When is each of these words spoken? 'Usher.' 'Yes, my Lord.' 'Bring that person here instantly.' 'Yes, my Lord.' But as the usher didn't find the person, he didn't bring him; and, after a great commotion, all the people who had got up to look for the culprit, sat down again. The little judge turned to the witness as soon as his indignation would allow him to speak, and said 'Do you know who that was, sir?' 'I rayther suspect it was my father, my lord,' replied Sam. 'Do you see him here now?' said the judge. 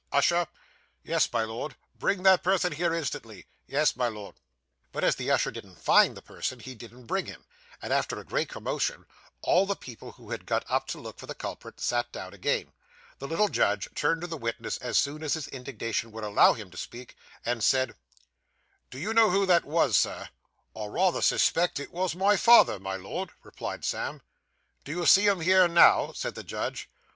'Usher.' 0.11 0.47
'Yes, 1.03 1.31
my 1.31 1.43
Lord.' 1.43 1.75
'Bring 1.99 2.23
that 2.23 2.41
person 2.41 2.71
here 2.71 2.91
instantly.' 2.91 3.45
'Yes, 3.67 3.95
my 3.95 4.07
Lord.' 4.07 4.33
But 4.91 5.03
as 5.03 5.15
the 5.15 5.29
usher 5.29 5.51
didn't 5.51 5.75
find 5.75 6.17
the 6.17 6.23
person, 6.23 6.59
he 6.59 6.73
didn't 6.73 7.05
bring 7.05 7.27
him; 7.27 7.45
and, 7.83 7.93
after 7.93 8.19
a 8.19 8.23
great 8.25 8.49
commotion, 8.49 9.05
all 9.43 9.67
the 9.67 9.75
people 9.75 10.13
who 10.13 10.31
had 10.31 10.47
got 10.47 10.65
up 10.67 10.87
to 10.87 10.97
look 10.99 11.19
for 11.19 11.27
the 11.27 11.35
culprit, 11.35 11.79
sat 11.79 12.11
down 12.11 12.33
again. 12.33 12.73
The 13.19 13.27
little 13.27 13.47
judge 13.47 13.89
turned 13.93 14.21
to 14.21 14.27
the 14.27 14.37
witness 14.39 14.79
as 14.79 14.97
soon 14.97 15.21
as 15.21 15.35
his 15.35 15.47
indignation 15.49 16.11
would 16.13 16.23
allow 16.23 16.53
him 16.53 16.71
to 16.71 16.77
speak, 16.77 17.15
and 17.45 17.63
said 17.63 17.95
'Do 18.89 18.97
you 18.97 19.13
know 19.13 19.29
who 19.29 19.45
that 19.45 19.65
was, 19.65 19.95
sir?' 19.95 20.29
'I 20.75 20.85
rayther 20.87 21.21
suspect 21.21 21.79
it 21.79 21.91
was 21.91 22.15
my 22.15 22.37
father, 22.37 22.79
my 22.79 22.95
lord,' 22.95 23.33
replied 23.43 23.85
Sam. 23.85 24.23
'Do 24.83 24.93
you 24.93 25.05
see 25.05 25.27
him 25.27 25.41
here 25.41 25.67
now?' 25.67 26.11
said 26.13 26.33
the 26.33 26.43
judge. 26.43 26.89